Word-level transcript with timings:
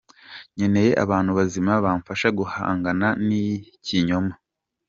Nkeneye 0.55 0.91
abantu 1.03 1.29
bazima 1.37 1.71
bamfasha 1.85 2.27
guhangana 2.39 3.07
nikinyoma 3.27 4.33